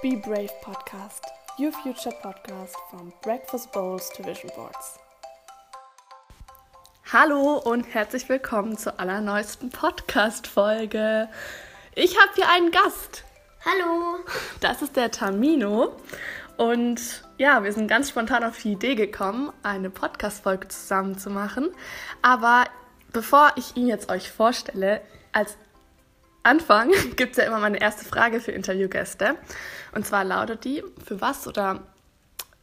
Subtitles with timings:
[0.00, 1.22] Be Brave Podcast,
[1.58, 4.96] your future podcast from Breakfast Bowls to Vision Boards.
[7.12, 11.28] Hallo und herzlich willkommen zur allerneuesten Podcast-Folge.
[11.96, 13.24] Ich habe hier einen Gast.
[13.64, 14.20] Hallo.
[14.60, 15.96] Das ist der Tamino.
[16.56, 21.70] Und ja, wir sind ganz spontan auf die Idee gekommen, eine Podcast-Folge zusammen zu machen.
[22.22, 22.66] Aber
[23.12, 25.00] bevor ich ihn jetzt euch vorstelle,
[25.32, 25.56] als
[26.48, 29.36] Anfang gibt es ja immer meine erste Frage für Interviewgäste.
[29.94, 31.80] Und zwar lautet die, für was oder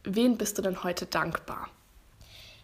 [0.03, 1.69] wen bist du denn heute dankbar?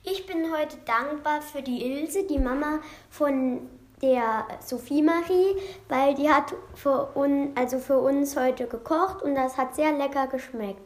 [0.04, 2.80] Ich bin heute dankbar für die Ilse, die Mama
[3.12, 3.70] von
[4.02, 5.56] der Sophie Marie,
[5.90, 10.26] weil die hat für uns, also für uns heute gekocht und das hat sehr lecker
[10.26, 10.82] geschmeckt.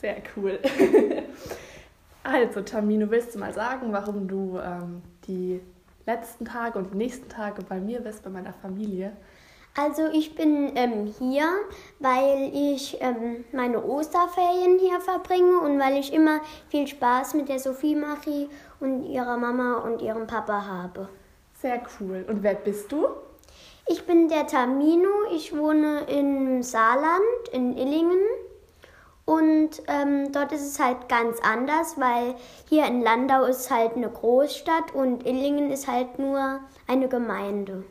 [0.00, 0.60] Sehr cool.
[2.22, 5.60] also, Tamino, willst du mal sagen, warum du ähm, die
[6.06, 9.16] letzten Tage und nächsten Tage bei mir bist, bei meiner Familie?
[9.76, 11.48] Also ich bin ähm, hier,
[11.98, 17.58] weil ich ähm, meine Osterferien hier verbringe und weil ich immer viel Spaß mit der
[17.58, 21.08] Sophie Marie und ihrer Mama und ihrem Papa habe.
[21.54, 22.24] Sehr cool.
[22.28, 23.08] Und wer bist du?
[23.88, 25.08] Ich bin der Tamino.
[25.34, 28.20] Ich wohne im Saarland, in Illingen.
[29.26, 32.34] Und ähm, dort ist es halt ganz anders, weil
[32.68, 37.84] hier in Landau ist halt eine Großstadt und Illingen ist halt nur eine Gemeinde.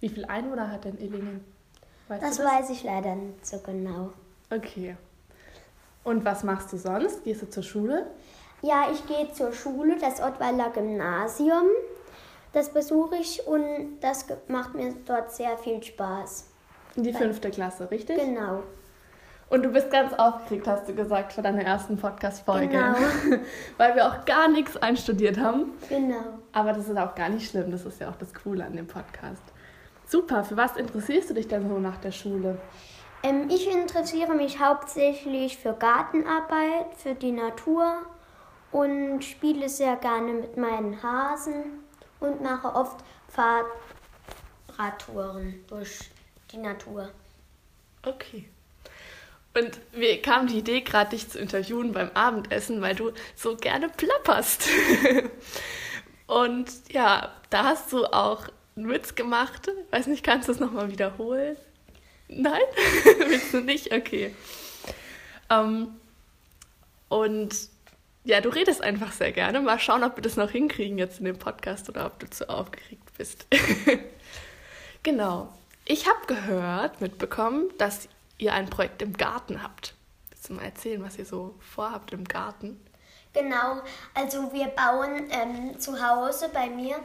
[0.00, 1.44] Wie viel Einwohner hat denn Illingen?
[2.08, 4.10] Weißt das, das weiß ich leider nicht so genau.
[4.50, 4.96] Okay.
[6.04, 7.24] Und was machst du sonst?
[7.24, 8.06] Gehst du zur Schule?
[8.62, 11.68] Ja, ich gehe zur Schule, das Ottweiler Gymnasium.
[12.52, 16.46] Das besuche ich und das macht mir dort sehr viel Spaß.
[16.96, 18.18] In die fünfte Klasse, richtig?
[18.18, 18.64] Genau.
[19.50, 22.68] Und du bist ganz aufgeregt, hast du gesagt, vor deiner ersten Podcast-Folge.
[22.68, 22.94] Genau.
[23.76, 25.72] Weil wir auch gar nichts einstudiert haben.
[25.88, 26.38] Genau.
[26.52, 27.72] Aber das ist auch gar nicht schlimm.
[27.72, 29.42] Das ist ja auch das Coole an dem Podcast.
[30.06, 30.44] Super.
[30.44, 32.58] Für was interessierst du dich denn so nach der Schule?
[33.24, 38.06] Ähm, ich interessiere mich hauptsächlich für Gartenarbeit, für die Natur
[38.70, 41.80] und spiele sehr gerne mit meinen Hasen
[42.20, 43.04] und mache oft
[44.76, 46.08] Fahrradtouren durch
[46.52, 47.10] die Natur.
[48.06, 48.48] Okay.
[49.54, 53.88] Und mir kam die Idee, gerade dich zu interviewen beim Abendessen, weil du so gerne
[53.88, 54.68] plapperst.
[56.26, 58.46] Und ja, da hast du auch
[58.76, 59.68] einen Witz gemacht.
[59.90, 61.56] Weiß nicht, kannst du es nochmal wiederholen?
[62.28, 62.62] Nein?
[63.26, 63.92] Willst du nicht?
[63.92, 64.34] Okay.
[65.48, 65.88] Um, ähm,
[67.08, 67.56] und
[68.22, 69.60] ja, du redest einfach sehr gerne.
[69.60, 72.48] Mal schauen, ob wir das noch hinkriegen jetzt in dem Podcast oder ob du zu
[72.48, 73.46] aufgeregt bist.
[75.02, 75.52] genau.
[75.86, 78.08] Ich habe gehört, mitbekommen, dass
[78.40, 79.94] ihr ein Projekt im Garten habt.
[80.30, 82.80] Willst du mal erzählen, was ihr so vorhabt im Garten?
[83.32, 83.80] Genau,
[84.12, 86.96] also wir bauen ähm, zu Hause bei mir,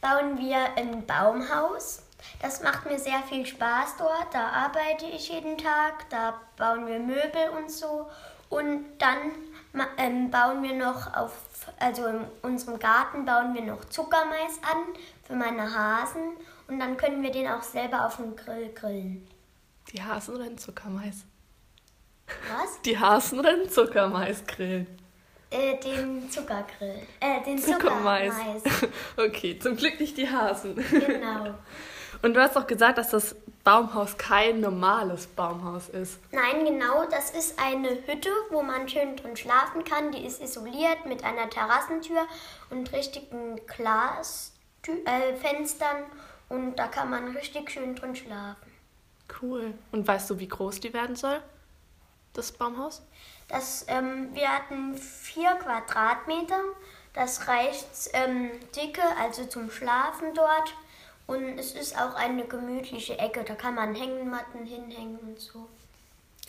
[0.00, 2.02] bauen wir ein Baumhaus.
[2.40, 4.32] Das macht mir sehr viel Spaß dort.
[4.32, 8.08] Da arbeite ich jeden Tag, da bauen wir Möbel und so.
[8.48, 9.32] Und dann
[9.96, 11.32] ähm, bauen wir noch auf,
[11.80, 16.36] also in unserem Garten bauen wir noch Zuckermais an für meine Hasen.
[16.68, 19.26] Und dann können wir den auch selber auf dem Grill grillen.
[19.92, 21.24] Die Hasen oder den Zuckermais?
[22.26, 22.80] Was?
[22.82, 24.86] Die Hasen oder den Zuckermais grillen?
[25.50, 27.02] Äh, den Zuckergrill.
[27.20, 28.32] Äh, den Zuckermais.
[29.18, 30.76] okay, zum Glück nicht die Hasen.
[30.76, 31.54] Genau.
[32.22, 36.18] Und du hast auch gesagt, dass das Baumhaus kein normales Baumhaus ist.
[36.30, 40.12] Nein, genau, das ist eine Hütte, wo man schön drin schlafen kann.
[40.12, 42.26] Die ist isoliert mit einer Terrassentür
[42.70, 45.96] und richtigen Glasfenstern.
[45.96, 48.71] Äh, und da kann man richtig schön drin schlafen.
[49.42, 49.74] Cool.
[49.90, 51.42] Und weißt du, wie groß die werden soll?
[52.32, 53.02] Das Baumhaus?
[53.48, 56.60] Das, ähm, wir hatten vier Quadratmeter.
[57.12, 60.74] Das reicht ähm, dicke, also zum Schlafen dort.
[61.26, 63.44] Und es ist auch eine gemütliche Ecke.
[63.44, 65.68] Da kann man Hängematten hinhängen und so.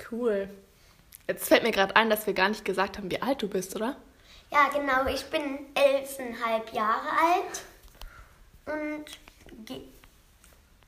[0.10, 0.50] Cool.
[1.28, 3.75] Jetzt fällt mir gerade ein, dass wir gar nicht gesagt haben, wie alt du bist,
[3.75, 3.98] oder?
[4.52, 5.06] Ja, genau.
[5.08, 7.64] Ich bin elfeinhalb Jahre alt.
[8.66, 9.06] Und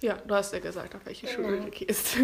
[0.02, 1.50] ja, du hast ja gesagt, auf welche genau.
[1.50, 2.18] Schule du gehst.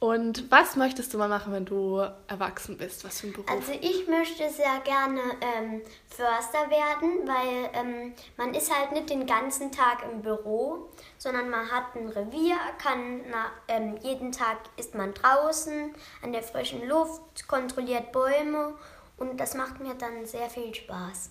[0.00, 3.04] Und was möchtest du mal machen, wenn du erwachsen bist?
[3.04, 3.50] Was für ein Beruf?
[3.50, 9.26] Also ich möchte sehr gerne ähm, Förster werden, weil ähm, man ist halt nicht den
[9.26, 14.94] ganzen Tag im Büro, sondern man hat ein Revier, kann na, ähm, jeden Tag ist
[14.94, 18.74] man draußen an der frischen Luft, kontrolliert Bäume
[19.16, 21.30] und das macht mir dann sehr viel Spaß.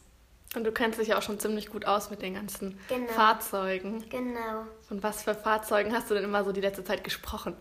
[0.58, 3.12] Und du kennst dich ja auch schon ziemlich gut aus mit den ganzen genau.
[3.14, 4.04] Fahrzeugen.
[4.10, 4.66] Genau.
[4.90, 7.56] Und was für Fahrzeugen hast du denn immer so die letzte Zeit gesprochen?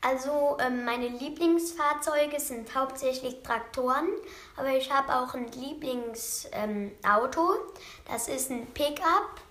[0.00, 4.08] Also ähm, meine Lieblingsfahrzeuge sind hauptsächlich Traktoren,
[4.56, 6.54] aber ich habe auch ein Lieblingsauto.
[6.54, 6.92] Ähm,
[8.10, 9.42] das ist ein Pickup.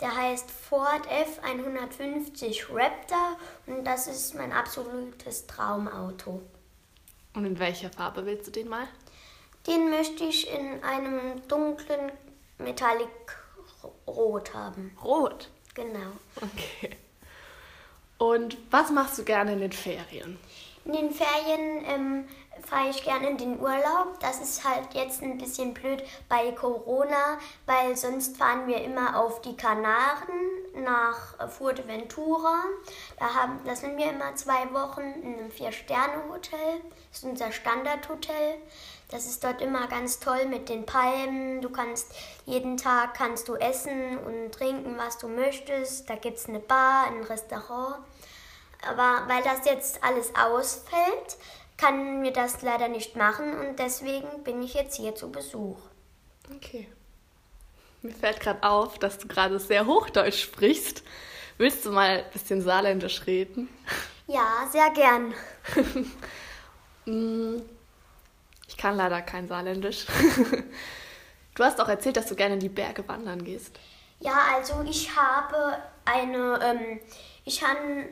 [0.00, 6.42] Der heißt Ford F150 Raptor und das ist mein absolutes Traumauto.
[7.34, 8.86] Und in welcher Farbe willst du den mal?
[9.66, 12.12] Den möchte ich in einem dunklen
[12.58, 13.08] Metallic
[14.06, 14.96] Rot haben.
[15.02, 15.50] Rot?
[15.74, 16.12] Genau.
[16.36, 16.96] Okay.
[18.18, 20.38] Und was machst du gerne in den Ferien?
[20.86, 22.28] In den Ferien ähm,
[22.64, 24.18] fahre ich gerne in den Urlaub.
[24.20, 29.42] Das ist halt jetzt ein bisschen blöd bei Corona, weil sonst fahren wir immer auf
[29.42, 32.64] die Kanaren nach Fuerteventura.
[33.18, 36.80] Da, haben, da sind wir immer zwei Wochen in einem Vier-Sterne-Hotel.
[37.10, 38.54] Das ist unser Standardhotel.
[39.08, 41.60] Das ist dort immer ganz toll mit den Palmen.
[41.60, 42.12] Du kannst
[42.44, 46.10] jeden Tag kannst du essen und trinken, was du möchtest.
[46.10, 47.96] Da gibt es eine Bar, ein Restaurant.
[48.88, 51.36] Aber weil das jetzt alles ausfällt,
[51.76, 55.78] kann mir das leider nicht machen und deswegen bin ich jetzt hier zu Besuch.
[56.54, 56.88] Okay.
[58.02, 61.02] Mir fällt gerade auf, dass du gerade sehr Hochdeutsch sprichst.
[61.58, 63.68] Willst du mal ein bisschen Saarländisch reden?
[64.26, 65.34] Ja, sehr gern.
[68.76, 70.04] Ich kann leider kein Saarländisch.
[71.54, 73.74] Du hast auch erzählt, dass du gerne in die Berge wandern gehst.
[74.20, 77.00] Ja, also ich habe eine, ähm,
[77.46, 78.10] ich habe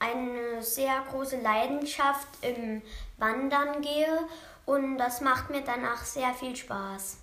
[0.00, 2.82] eine sehr große Leidenschaft im
[3.18, 4.18] Wandern gehe
[4.66, 7.18] und das macht mir danach sehr viel Spaß.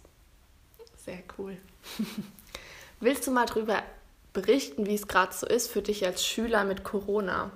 [0.95, 1.57] Sehr cool.
[3.01, 3.83] Willst du mal darüber
[4.31, 7.51] berichten, wie es gerade so ist für dich als Schüler mit Corona?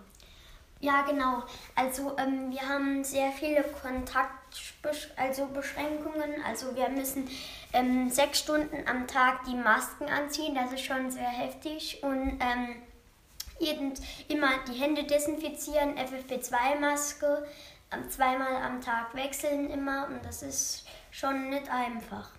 [0.82, 1.44] Ja, genau.
[1.76, 4.45] Also ähm, wir haben sehr viele Kontaktbeschränkungen.
[5.18, 6.44] Also Beschränkungen.
[6.46, 7.28] Also wir müssen
[7.74, 10.56] ähm, sechs Stunden am Tag die Masken anziehen.
[10.56, 12.04] Das ist schon sehr heftig.
[12.04, 12.82] Und ähm,
[13.60, 13.94] jeden,
[14.28, 17.46] immer die Hände desinfizieren, FFP2-Maske,
[17.92, 20.08] ähm, zweimal am Tag wechseln immer.
[20.08, 22.30] Und das ist schon nicht einfach.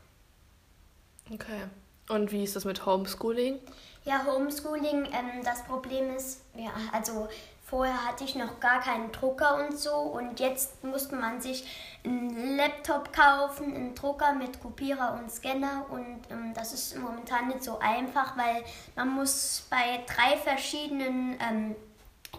[1.32, 1.64] Okay.
[2.08, 3.58] Und wie ist das mit Homeschooling?
[4.04, 7.28] Ja, Homeschooling, ähm, das Problem ist, ja, also
[7.68, 9.92] Vorher hatte ich noch gar keinen Drucker und so.
[9.94, 11.66] Und jetzt musste man sich
[12.04, 15.84] einen Laptop kaufen, einen Drucker mit Kopierer und Scanner.
[15.90, 18.62] Und ähm, das ist momentan nicht so einfach, weil
[18.94, 21.74] man muss bei drei verschiedenen ähm,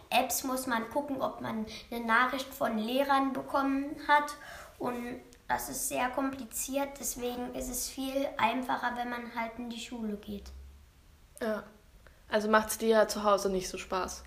[0.10, 4.34] Apps muss man gucken, ob man eine Nachricht von Lehrern bekommen hat.
[4.80, 5.20] Und
[5.50, 10.16] das ist sehr kompliziert, deswegen ist es viel einfacher, wenn man halt in die Schule
[10.16, 10.52] geht.
[11.42, 11.64] Ja,
[12.30, 14.24] also macht es dir ja zu Hause nicht so Spaß.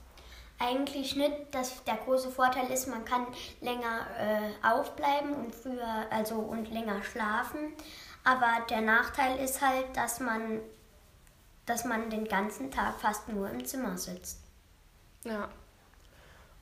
[0.62, 1.34] Eigentlich nicht.
[1.52, 3.26] Das, der große Vorteil ist, man kann
[3.62, 7.72] länger äh, aufbleiben und früher, also und länger schlafen.
[8.24, 10.60] Aber der Nachteil ist halt, dass man,
[11.64, 14.40] dass man den ganzen Tag fast nur im Zimmer sitzt.
[15.24, 15.48] Ja.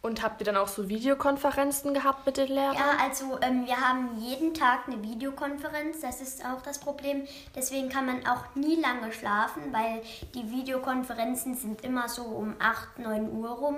[0.01, 2.75] Und habt ihr dann auch so Videokonferenzen gehabt mit den Lehrern?
[2.75, 6.01] Ja, also ähm, wir haben jeden Tag eine Videokonferenz.
[6.01, 7.27] Das ist auch das Problem.
[7.57, 10.03] Deswegen kann man auch nie lange schlafen, weil
[10.35, 13.77] die Videokonferenzen sind immer so um 8, 9 Uhr rum.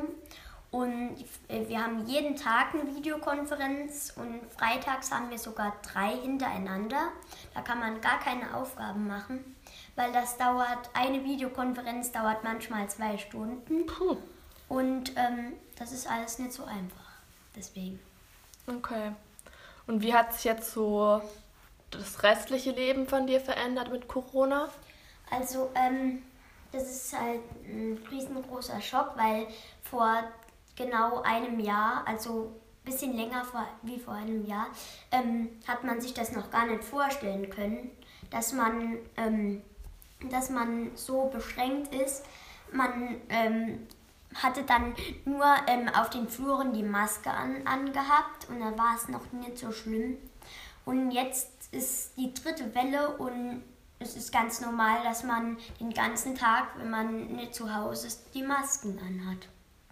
[0.71, 1.17] Und
[1.49, 7.09] äh, wir haben jeden Tag eine Videokonferenz und freitags haben wir sogar drei hintereinander.
[7.55, 9.57] Da kann man gar keine Aufgaben machen,
[9.97, 13.87] weil das dauert, eine Videokonferenz dauert manchmal zwei Stunden.
[13.87, 14.19] Puh.
[14.71, 17.11] Und ähm, das ist alles nicht so einfach.
[17.57, 17.99] Deswegen.
[18.69, 19.11] Okay.
[19.89, 21.21] Und wie hat sich jetzt so
[21.91, 24.69] das restliche Leben von dir verändert mit Corona?
[25.29, 26.23] Also, ähm,
[26.71, 29.49] das ist halt ein riesengroßer Schock, weil
[29.83, 30.23] vor
[30.77, 32.53] genau einem Jahr, also
[32.85, 34.69] ein bisschen länger vor, wie vor einem Jahr,
[35.11, 37.91] ähm, hat man sich das noch gar nicht vorstellen können,
[38.31, 39.63] dass man, ähm,
[40.31, 42.25] dass man so beschränkt ist.
[42.73, 43.89] Man ähm,
[44.35, 44.95] hatte dann
[45.25, 49.59] nur ähm, auf den Fluren die Maske an, angehabt und da war es noch nicht
[49.59, 50.17] so schlimm.
[50.85, 53.63] Und jetzt ist die dritte Welle und
[53.99, 58.35] es ist ganz normal, dass man den ganzen Tag, wenn man nicht zu Hause ist,
[58.35, 59.49] die Masken anhat.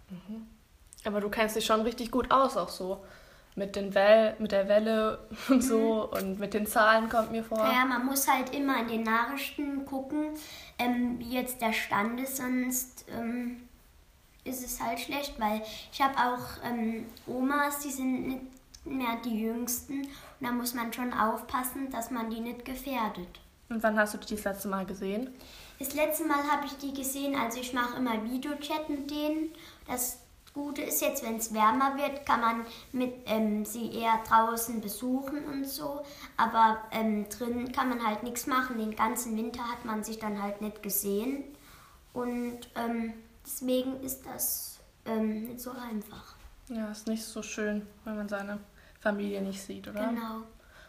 [0.09, 0.47] Mhm.
[1.05, 3.03] Aber du kennst dich schon richtig gut aus, auch so
[3.55, 6.17] mit, den Well mit der Welle und so mhm.
[6.17, 7.59] und mit den Zahlen kommt mir vor.
[7.59, 10.31] Ja, man muss halt immer in den Nachrichten gucken,
[10.79, 13.68] ähm, wie jetzt der Stand ist, sonst ähm,
[14.49, 18.41] ist es halt schlecht, weil ich habe auch ähm, Omas, die sind nicht
[18.85, 20.09] mehr die jüngsten und
[20.41, 23.39] da muss man schon aufpassen, dass man die nicht gefährdet.
[23.69, 25.29] Und wann hast du die das letzte Mal gesehen?
[25.77, 29.49] Das letzte Mal habe ich die gesehen, also ich mache immer Videochat mit denen.
[29.87, 30.19] Das
[30.53, 35.45] Gute ist jetzt, wenn es wärmer wird, kann man mit, ähm, sie eher draußen besuchen
[35.45, 36.01] und so.
[36.35, 38.79] Aber ähm, drin kann man halt nichts machen.
[38.79, 41.43] Den ganzen Winter hat man sich dann halt nicht gesehen.
[42.13, 43.13] Und ähm,
[43.49, 46.35] Deswegen ist das ähm, nicht so einfach.
[46.67, 48.59] Ja, ist nicht so schön, wenn man seine
[48.99, 50.07] Familie nicht sieht, oder?
[50.07, 50.43] Genau.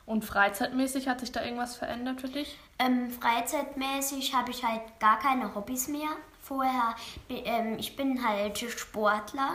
[0.04, 2.58] Und freizeitmäßig hat sich da irgendwas verändert für dich?
[2.78, 6.10] Ähm, freizeitmäßig habe ich halt gar keine Hobbys mehr.
[6.42, 6.96] Vorher,
[7.28, 9.54] ähm, ich bin halt Sportler.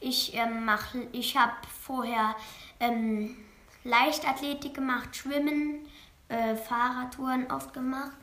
[0.00, 1.52] Ich ähm, mache, ich habe
[1.82, 2.34] vorher
[2.80, 3.36] ähm,
[3.84, 5.86] Leichtathletik gemacht, Schwimmen,
[6.28, 8.16] äh, Fahrradtouren oft gemacht.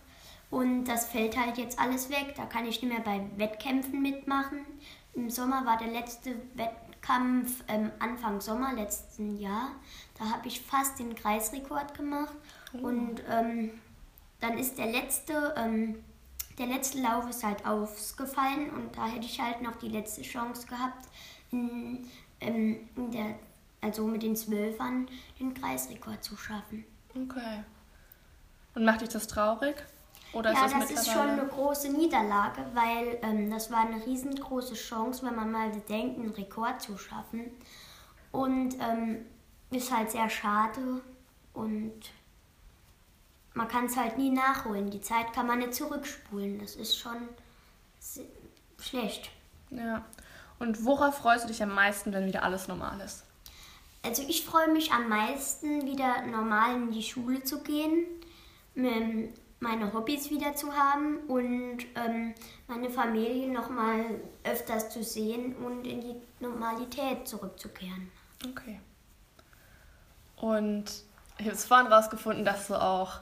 [0.55, 2.33] Und das fällt halt jetzt alles weg.
[2.37, 4.59] Da kann ich nicht mehr bei Wettkämpfen mitmachen.
[5.13, 9.71] Im Sommer war der letzte Wettkampf ähm, Anfang Sommer letzten Jahr.
[10.17, 12.33] Da habe ich fast den Kreisrekord gemacht.
[12.71, 12.87] Oh.
[12.87, 13.71] Und ähm,
[14.39, 16.01] dann ist der letzte, ähm,
[16.57, 20.67] der letzte Lauf ist halt ausgefallen und da hätte ich halt noch die letzte Chance
[20.67, 21.09] gehabt,
[21.51, 22.07] in,
[22.39, 23.35] ähm, in der,
[23.81, 26.85] also mit den Zwölfern den Kreisrekord zu schaffen.
[27.13, 27.65] Okay.
[28.73, 29.85] Und macht dich das traurig?
[30.35, 34.05] Oder ja, ist das, das ist schon eine große Niederlage, weil ähm, das war eine
[34.05, 37.51] riesengroße Chance, wenn man mal denkt, einen Rekord zu schaffen.
[38.33, 39.25] Und ähm,
[39.71, 41.01] ist halt sehr schade
[41.53, 41.93] und
[43.53, 44.89] man kann es halt nie nachholen.
[44.89, 46.59] Die Zeit kann man nicht zurückspulen.
[46.59, 47.29] Das ist schon
[48.77, 49.29] schlecht.
[49.69, 50.03] Ja.
[50.59, 53.23] Und worauf freust du dich am meisten, wenn wieder alles normal ist?
[54.03, 58.05] Also ich freue mich am meisten, wieder normal in die Schule zu gehen,
[59.65, 62.35] meine Hobbys wieder zu haben und ähm,
[62.67, 64.05] meine Familie noch mal
[64.43, 68.11] öfters zu sehen und in die Normalität zurückzukehren.
[68.47, 68.79] Okay.
[70.35, 70.85] Und
[71.39, 73.21] ich habe es vorhin rausgefunden, dass du auch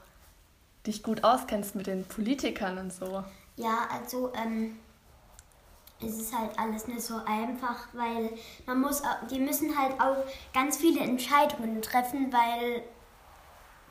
[0.85, 3.23] dich gut auskennst mit den Politikern und so.
[3.55, 4.77] Ja, also ähm,
[6.01, 8.31] es ist halt alles nicht so einfach, weil
[8.65, 10.17] man muss, die müssen halt auch
[10.53, 12.83] ganz viele Entscheidungen treffen, weil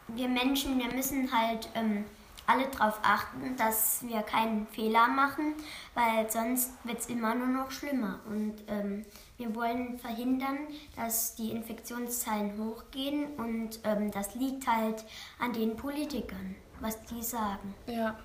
[0.09, 2.05] wir Menschen, wir müssen halt ähm,
[2.47, 5.55] alle darauf achten, dass wir keinen Fehler machen,
[5.95, 8.21] weil sonst wird es immer nur noch schlimmer.
[8.27, 9.05] Und ähm,
[9.37, 10.59] wir wollen verhindern,
[10.97, 15.05] dass die Infektionszahlen hochgehen und ähm, das liegt halt
[15.39, 17.75] an den Politikern was die sagen.
[17.87, 18.19] Ja.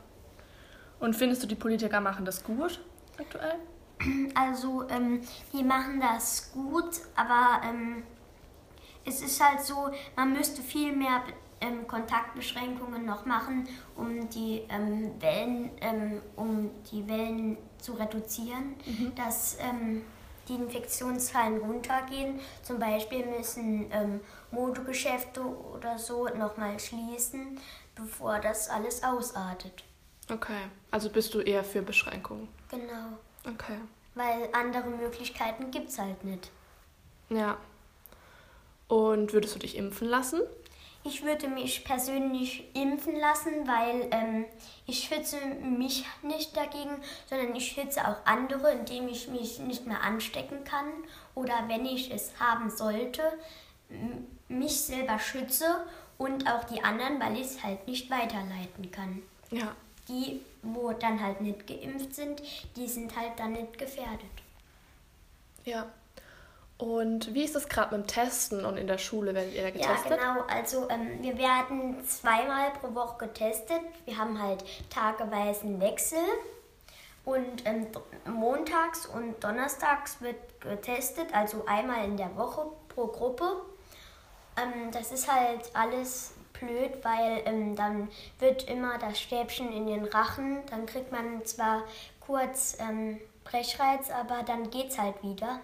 [0.99, 2.81] Und findest du, die Politiker machen das gut
[3.17, 3.55] aktuell?
[4.35, 5.21] Also, ähm,
[5.53, 8.03] die machen das gut, aber ähm,
[9.05, 11.23] es ist halt so, man müsste viel mehr
[11.61, 19.13] ähm, Kontaktbeschränkungen noch machen, um die ähm, Wellen, ähm, um die Wellen zu reduzieren, mhm.
[19.15, 20.03] dass ähm,
[20.47, 22.39] die Infektionszahlen runtergehen.
[22.63, 24.21] Zum Beispiel müssen ähm,
[24.51, 27.59] Modegeschäfte oder so nochmal schließen,
[27.95, 29.83] bevor das alles ausartet.
[30.31, 32.49] Okay, also bist du eher für Beschränkungen?
[32.69, 33.17] Genau.
[33.45, 33.77] Okay.
[34.15, 36.51] Weil andere Möglichkeiten gibt es halt nicht.
[37.29, 37.57] Ja.
[38.87, 40.41] Und würdest du dich impfen lassen?
[41.03, 44.45] Ich würde mich persönlich impfen lassen, weil ähm,
[44.85, 50.01] ich schütze mich nicht dagegen, sondern ich schütze auch andere, indem ich mich nicht mehr
[50.01, 50.87] anstecken kann
[51.33, 53.21] oder wenn ich es haben sollte,
[54.49, 55.85] mich selber schütze
[56.17, 59.21] und auch die anderen, weil ich es halt nicht weiterleiten kann.
[59.51, 59.75] Ja.
[60.09, 62.41] Die, wo dann halt nicht geimpft sind,
[62.75, 64.25] die sind halt dann nicht gefährdet.
[65.65, 65.87] Ja.
[66.77, 69.71] Und wie ist es gerade mit dem Testen und in der Schule, werdet ihr da
[69.71, 70.11] getestet?
[70.11, 70.45] Ja, genau.
[70.47, 73.81] Also ähm, wir werden zweimal pro Woche getestet.
[74.05, 76.19] Wir haben halt tageweisen Wechsel.
[77.25, 77.87] Und ähm,
[78.25, 83.63] montags und donnerstags wird getestet, also einmal in der Woche pro Gruppe.
[84.55, 88.07] Ähm, das ist halt alles blöd, weil ähm, dann
[88.39, 90.65] wird immer das Stäbchen in den Rachen.
[90.69, 91.83] Dann kriegt man zwar
[92.19, 95.59] kurz ähm, Brechreiz, aber dann geht's halt wieder.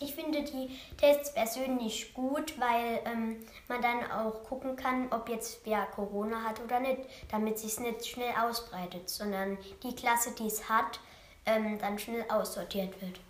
[0.00, 5.60] Ich finde die Tests persönlich gut, weil ähm, man dann auch gucken kann, ob jetzt
[5.64, 10.68] wer Corona hat oder nicht, damit sich nicht schnell ausbreitet, sondern die Klasse, die es
[10.68, 11.00] hat,
[11.46, 13.20] ähm, dann schnell aussortiert wird.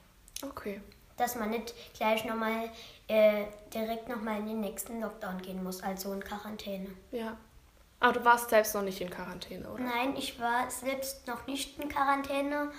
[0.43, 0.81] Okay
[1.19, 2.71] dass man nicht gleich nochmal
[3.09, 3.45] äh,
[3.75, 6.89] direkt nochmal in den nächsten Lockdown gehen muss, also in Quarantäne.
[7.11, 7.37] Ja.
[8.01, 9.83] Aber du warst selbst noch nicht in Quarantäne, oder?
[9.83, 12.71] Nein, ich war selbst noch nicht in Quarantäne,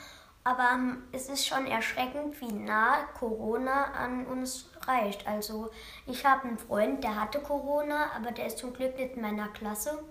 [0.44, 5.28] aber ähm, es ist schon erschreckend, wie nah Corona an uns reicht.
[5.28, 5.70] Also
[6.08, 9.50] ich habe einen Freund, der hatte Corona, aber der ist zum Glück nicht in meiner
[9.50, 10.04] Klasse.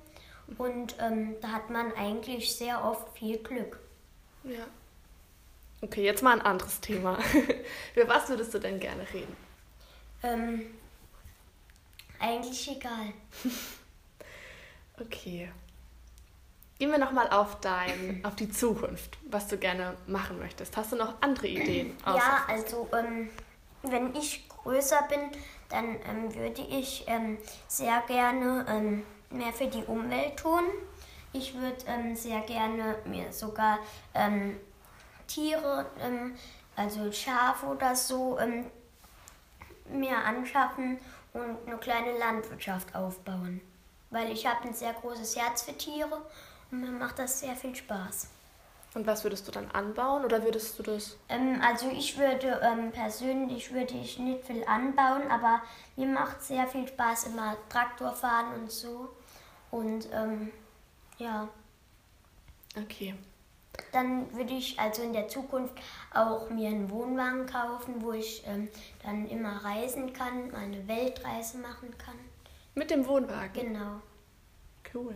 [0.56, 3.78] Und ähm, da hat man eigentlich sehr oft viel Glück.
[4.44, 4.66] Ja.
[5.80, 7.18] Okay, jetzt mal ein anderes Thema.
[7.94, 9.36] Für was würdest du denn gerne reden?
[10.22, 10.66] Ähm,
[12.18, 13.12] eigentlich egal.
[15.00, 15.50] okay.
[16.78, 20.76] Gehen wir nochmal auf dein, auf die Zukunft, was du gerne machen möchtest.
[20.76, 21.96] Hast du noch andere Ideen?
[22.06, 23.30] Ja, also ähm,
[23.82, 25.20] wenn ich größer bin,
[25.70, 30.62] dann ähm, würde ich ähm, sehr gerne ähm, mehr für die Umwelt tun.
[31.32, 33.80] Ich würde ähm, sehr gerne mir sogar
[34.14, 34.56] ähm,
[35.26, 35.84] Tiere,
[36.74, 38.38] also Schafe oder so,
[39.90, 40.98] mir anschaffen
[41.34, 43.60] und eine kleine Landwirtschaft aufbauen.
[44.08, 46.22] Weil ich habe ein sehr großes Herz für Tiere
[46.70, 48.28] mir macht das sehr viel Spaß.
[48.94, 51.16] Und was würdest du dann anbauen oder würdest du das?
[51.28, 55.62] Ähm, also ich würde ähm, persönlich würde ich nicht viel anbauen, aber
[55.96, 59.10] mir macht sehr viel Spaß immer Traktor fahren und so.
[59.70, 60.50] Und ähm,
[61.18, 61.48] ja.
[62.76, 63.14] Okay.
[63.92, 65.74] Dann würde ich also in der Zukunft
[66.12, 68.68] auch mir einen Wohnwagen kaufen, wo ich ähm,
[69.02, 72.16] dann immer reisen kann, meine Weltreise machen kann.
[72.74, 73.52] Mit dem Wohnwagen?
[73.52, 74.00] Genau.
[74.92, 75.14] Cool.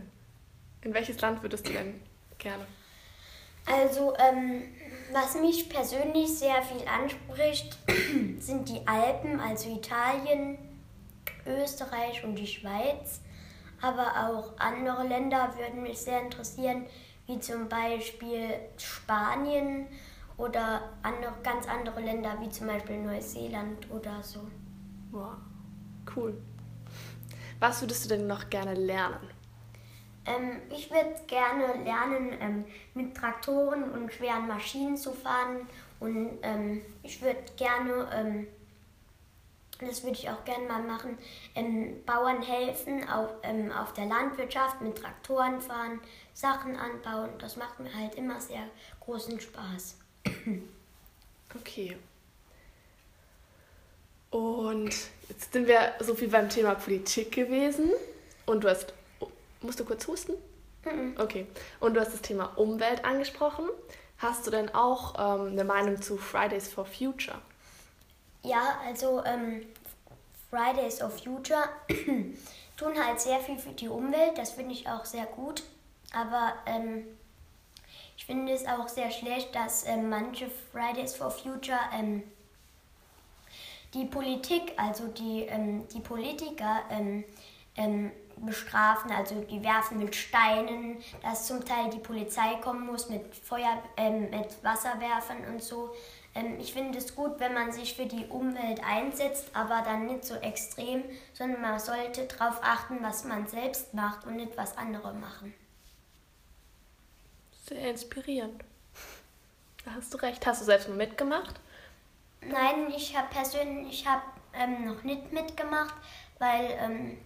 [0.83, 2.01] In welches Land würdest du denn
[2.37, 2.65] gerne?
[3.65, 4.63] Also, ähm,
[5.13, 7.77] was mich persönlich sehr viel anspricht,
[8.39, 10.57] sind die Alpen, also Italien,
[11.45, 13.21] Österreich und die Schweiz.
[13.81, 16.85] Aber auch andere Länder würden mich sehr interessieren,
[17.27, 19.87] wie zum Beispiel Spanien
[20.37, 24.47] oder andere, ganz andere Länder, wie zum Beispiel Neuseeland oder so.
[25.11, 25.35] Wow,
[26.15, 26.41] cool.
[27.59, 29.32] Was würdest du denn noch gerne lernen?
[30.25, 35.67] Ähm, ich würde gerne lernen, ähm, mit Traktoren und schweren Maschinen zu fahren.
[35.99, 38.47] Und ähm, ich würde gerne, ähm,
[39.79, 41.17] das würde ich auch gerne mal machen,
[41.55, 45.99] ähm, Bauern helfen auf, ähm, auf der Landwirtschaft, mit Traktoren fahren,
[46.33, 47.29] Sachen anbauen.
[47.39, 48.63] Das macht mir halt immer sehr
[49.01, 49.97] großen Spaß.
[51.55, 51.95] Okay.
[54.31, 54.89] Und
[55.29, 57.91] jetzt sind wir so viel beim Thema Politik gewesen.
[58.47, 58.93] Und du hast
[59.63, 60.33] Musst du kurz husten?
[60.85, 61.15] Mhm.
[61.17, 61.47] Okay.
[61.79, 63.65] Und du hast das Thema Umwelt angesprochen.
[64.17, 67.39] Hast du denn auch ähm, eine Meinung zu Fridays for Future?
[68.43, 69.65] Ja, also ähm,
[70.49, 71.63] Fridays for Future
[72.77, 74.37] tun halt sehr viel für die Umwelt.
[74.37, 75.63] Das finde ich auch sehr gut.
[76.13, 77.05] Aber ähm,
[78.17, 82.23] ich finde es auch sehr schlecht, dass ähm, manche Fridays for Future ähm,
[83.93, 87.23] die Politik, also die, ähm, die Politiker, ähm,
[87.75, 93.35] ähm, bestrafen, also die werfen mit Steinen, dass zum Teil die Polizei kommen muss mit
[93.35, 95.93] Feuer, ähm, mit Wasserwerfern und so.
[96.35, 100.25] Ähm, ich finde es gut, wenn man sich für die Umwelt einsetzt, aber dann nicht
[100.25, 105.13] so extrem, sondern man sollte darauf achten, was man selbst macht und nicht was andere
[105.13, 105.53] machen.
[107.65, 108.63] Sehr inspirierend.
[109.85, 110.45] Da hast du recht.
[110.45, 111.59] Hast du selbst mal mitgemacht?
[112.41, 114.21] Nein, ich habe persönlich ich hab,
[114.53, 115.95] ähm, noch nicht mitgemacht,
[116.39, 117.17] weil ähm,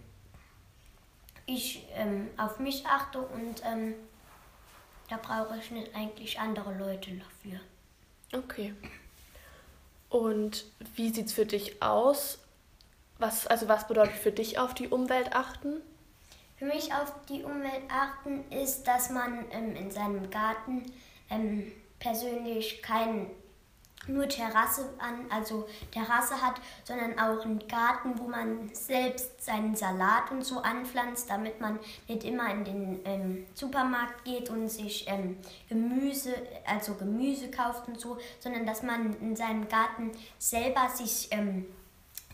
[1.48, 3.94] ich ähm, auf mich achte und ähm,
[5.08, 7.60] da brauche ich nicht eigentlich andere Leute dafür.
[8.32, 8.74] Okay.
[10.10, 12.38] Und wie sieht es für dich aus?
[13.18, 15.80] Was, also was bedeutet für dich auf die Umwelt achten?
[16.56, 20.84] Für mich auf die Umwelt achten ist, dass man ähm, in seinem Garten
[21.30, 23.30] ähm, persönlich keinen
[24.08, 30.30] nur Terrasse an, also Terrasse hat, sondern auch einen Garten, wo man selbst seinen Salat
[30.30, 35.36] und so anpflanzt, damit man nicht immer in den ähm, Supermarkt geht und sich ähm,
[35.68, 36.34] Gemüse,
[36.66, 41.66] also Gemüse kauft und so, sondern dass man in seinem Garten selber sich ähm,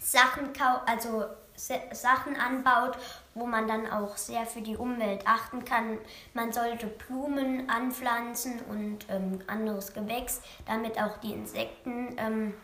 [0.01, 0.51] Sachen
[0.87, 1.25] also
[1.57, 2.99] Sachen anbaut,
[3.35, 5.99] wo man dann auch sehr für die Umwelt achten kann.
[6.33, 12.55] Man sollte Blumen anpflanzen und ähm, anderes Gewächs, damit auch die Insekten, ähm,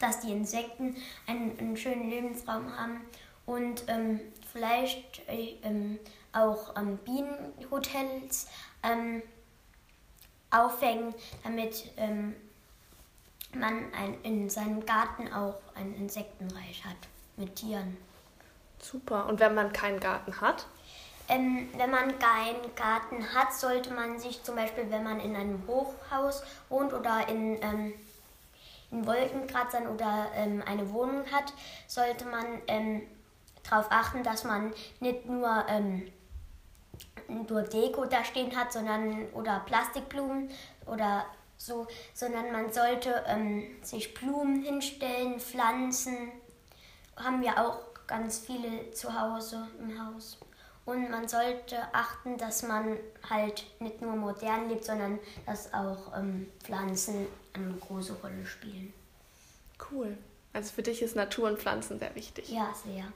[0.00, 3.00] dass die Insekten einen, einen, schönen Lebensraum haben
[3.46, 4.20] und ähm,
[4.52, 5.98] vielleicht äh, ähm,
[6.32, 8.48] auch Bienenhotels
[8.82, 9.22] ähm,
[10.50, 12.34] aufhängen, damit ähm,
[13.54, 16.96] man ein, in seinem Garten auch ein Insektenreich hat
[17.36, 17.96] mit Tieren.
[18.84, 19.26] Super.
[19.26, 20.66] Und wenn man keinen Garten hat?
[21.28, 25.62] Ähm, wenn man keinen Garten hat, sollte man sich zum Beispiel, wenn man in einem
[25.66, 27.94] Hochhaus wohnt oder in, ähm,
[28.90, 31.54] in Wolkenkratzern oder ähm, eine Wohnung hat,
[31.86, 33.02] sollte man ähm,
[33.62, 36.12] darauf achten, dass man nicht nur, ähm,
[37.48, 40.50] nur Deko da stehen hat, sondern oder Plastikblumen
[40.84, 41.24] oder
[41.56, 46.32] so, sondern man sollte ähm, sich Blumen hinstellen, Pflanzen
[47.16, 50.38] haben wir auch ganz viele zu Hause im Haus.
[50.84, 56.50] Und man sollte achten, dass man halt nicht nur modern lebt, sondern dass auch ähm,
[56.62, 58.92] Pflanzen eine große Rolle spielen.
[59.90, 60.18] Cool.
[60.52, 62.48] Also für dich ist Natur und Pflanzen sehr wichtig.
[62.50, 63.06] Ja, sehr.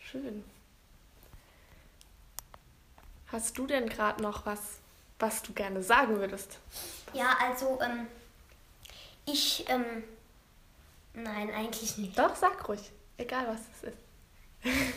[0.00, 0.44] Schön.
[3.28, 4.60] Hast du denn gerade noch was,
[5.18, 6.58] was du gerne sagen würdest?
[7.12, 8.06] Ja, also ähm,
[9.24, 10.02] ich ähm,
[11.16, 12.18] Nein, eigentlich nicht.
[12.18, 12.92] Doch, sag ruhig.
[13.18, 13.98] Egal, was es ist.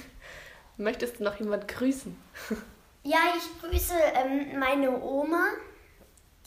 [0.78, 2.16] Möchtest du noch jemand grüßen?
[3.04, 5.50] ja, ich grüße ähm, meine Oma,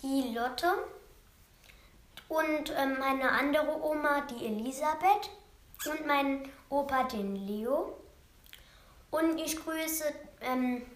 [0.03, 0.73] die Lotte.
[2.29, 5.31] Und ähm, meine andere Oma, die Elisabeth.
[5.87, 7.97] und meinen Opa, den Leo.
[9.11, 10.05] Und ich grüße
[10.41, 10.87] ähm,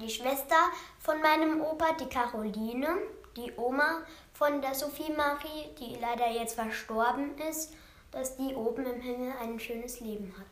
[0.00, 0.56] die Schwester
[0.98, 2.88] von meinem Opa, die Caroline,
[3.36, 4.02] die Oma
[4.32, 7.72] von der Sophie Marie, die leider jetzt verstorben ist,
[8.16, 10.46] dass die oben im Himmel ein schönes Leben hat.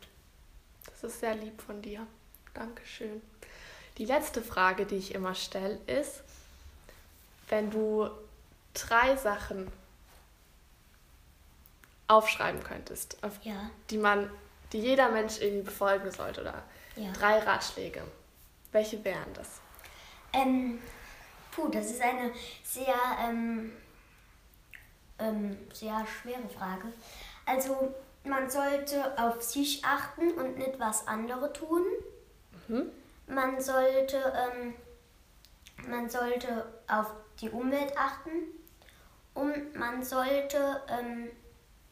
[0.85, 2.05] Das ist sehr lieb von dir.
[2.53, 3.23] Dankeschön.
[3.97, 6.21] Die letzte Frage, die ich immer stelle, ist,
[7.49, 8.07] wenn du
[8.75, 9.71] drei Sachen
[12.07, 13.71] aufschreiben könntest, auf Ja.
[13.89, 14.29] die man,
[14.71, 16.63] die jeder Mensch irgendwie befolgen sollte oder
[16.95, 17.11] Ja.
[17.13, 18.03] drei Ratschläge.
[18.73, 19.59] Welche wären das?
[20.33, 20.79] Ähm,
[21.51, 22.31] puh, das ist eine
[22.63, 22.93] sehr,
[23.27, 23.71] ähm,
[25.17, 26.93] ähm, sehr schwere Frage.
[27.45, 31.83] Also, man sollte auf sich achten und nicht was andere tun.
[32.67, 32.89] Mhm.
[33.27, 34.73] Man sollte, ähm,
[35.87, 38.29] man sollte auf die Umwelt achten
[39.33, 41.29] und man sollte, ähm,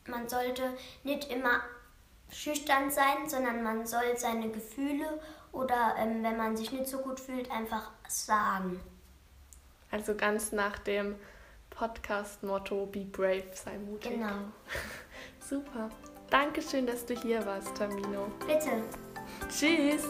[0.08, 1.62] man sollte nicht immer
[2.32, 5.20] schüchtern sein, sondern man soll seine Gefühle
[5.52, 8.80] oder ähm, wenn man sich nicht so gut fühlt, einfach sagen.
[9.92, 11.16] Also ganz nach dem
[11.70, 14.14] Podcast-Motto Be Brave, sei mutig.
[14.14, 14.32] Genau.
[15.54, 15.88] Super.
[16.32, 18.26] Dankeschön, dass du hier warst, Tamino.
[18.40, 18.82] Bitte.
[19.48, 20.02] Tschüss.